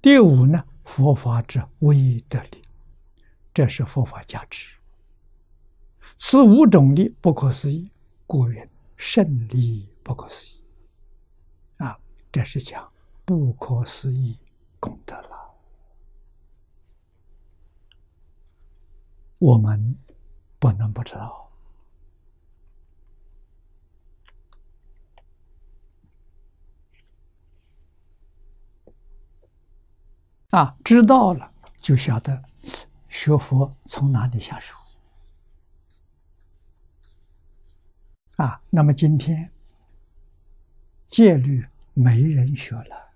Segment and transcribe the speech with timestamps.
[0.00, 2.62] 第五呢，佛法之威德力，
[3.52, 4.76] 这是佛法价值。
[6.16, 7.90] 此五种力不可思议，
[8.26, 10.62] 故人胜利不可思议。
[11.78, 11.98] 啊，
[12.30, 12.88] 这是讲
[13.24, 14.38] 不可思议
[14.78, 15.28] 功德了。
[19.38, 19.96] 我们
[20.60, 21.47] 不能不知道。
[30.50, 32.42] 啊，知道了就晓得
[33.08, 34.74] 学佛从哪里下手。
[38.36, 39.52] 啊，那么今天
[41.06, 43.10] 戒律没人学了，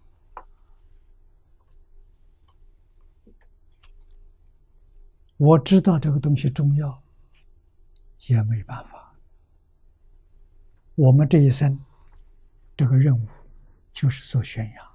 [5.39, 7.03] 我知道这个东西重要，
[8.27, 9.15] 也没办法。
[10.97, 11.81] 我们这一生
[12.77, 13.27] 这个任务
[13.91, 14.92] 就是做宣扬。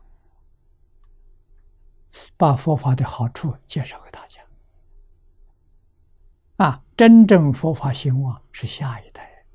[2.36, 4.42] 把佛法的好处介绍给大家。
[6.58, 9.46] 啊，真正佛法兴旺是下一代，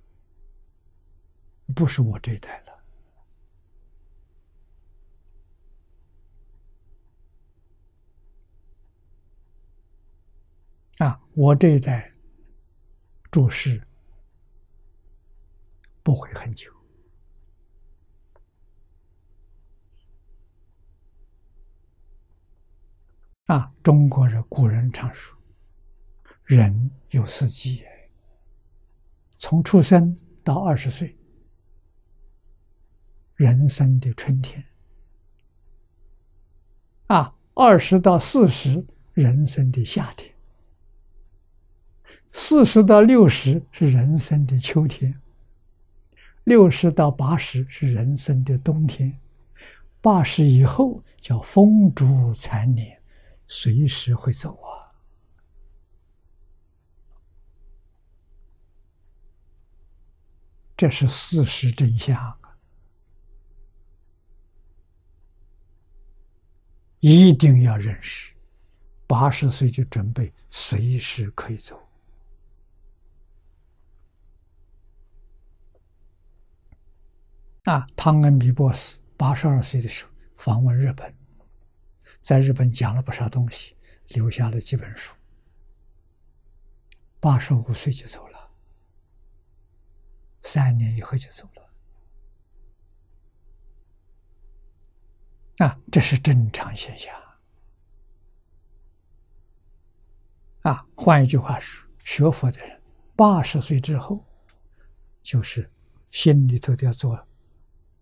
[1.74, 2.72] 不是我这一代了。
[10.98, 12.12] 啊，我这一代
[13.32, 13.82] 注释
[16.04, 16.72] 不会很久。
[23.52, 25.36] 啊，中国人古人常说
[26.44, 27.84] ：“人有四季，
[29.36, 31.14] 从出生到二十岁，
[33.34, 34.62] 人生的春天；
[37.08, 40.32] 啊，二十到四十，人生的夏天；
[42.32, 45.12] 四十到六十是人生的秋天；
[46.44, 49.12] 六十到八十是人生的冬天；
[50.00, 52.98] 八十以后叫风烛残年。”
[53.54, 54.88] 随时会走啊！
[60.74, 62.56] 这是事实真相啊！
[67.00, 68.32] 一定要认识，
[69.06, 71.78] 八十岁就准备随时可以走。
[77.64, 81.21] 啊，汤恩比博士八十二岁的时候访问日本。
[82.20, 83.76] 在日本讲了不少东西，
[84.08, 85.14] 留下了几本书。
[87.18, 88.50] 八十五岁就走了，
[90.42, 91.62] 三年以后就走了。
[95.66, 97.14] 啊，这是正常现象。
[100.62, 102.82] 啊，换一句话说，学佛的人
[103.16, 104.24] 八十岁之后，
[105.22, 105.70] 就是
[106.10, 107.28] 心里头都要做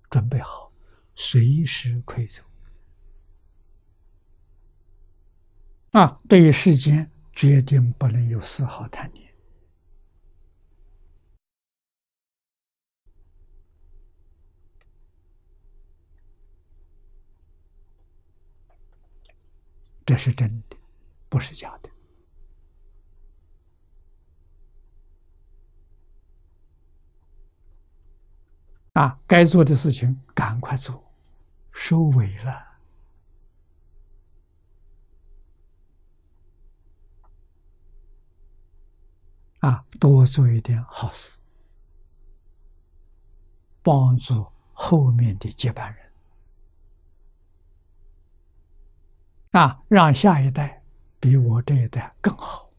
[0.09, 0.73] 准备好，
[1.15, 2.43] 随时可以走。
[5.91, 9.29] 啊，对于世间决定不能有丝毫贪念，
[20.07, 20.77] 这是真的，
[21.29, 21.91] 不是假的。
[28.93, 31.13] 啊，该做的事情赶快做，
[31.73, 32.70] 收尾了。
[39.61, 41.41] 啊，多做一点好事，
[43.83, 46.13] 帮助后面的接班人，
[49.51, 50.83] 啊，让下一代
[51.21, 52.71] 比我这一代更好，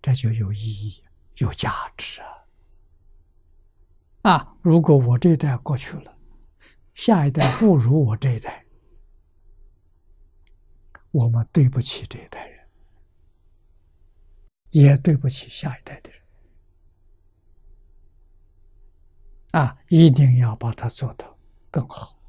[0.00, 1.04] 这就有意义、
[1.36, 2.26] 有价值啊！
[4.22, 6.16] 啊，如果我这一代过去了，
[6.94, 8.64] 下一代不如我这一代，
[11.10, 12.49] 我们对不起这一代。
[14.70, 16.20] 也对不起下一代的人
[19.52, 19.76] 啊！
[19.88, 21.36] 一定要把它做到
[21.70, 22.19] 更好。